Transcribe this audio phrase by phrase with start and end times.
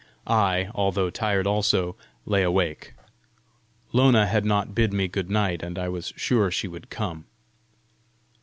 [0.25, 1.95] I, although tired also,
[2.25, 2.95] lay awake:
[3.93, 7.27] Lona had not bid me good night, and I was sure she would come.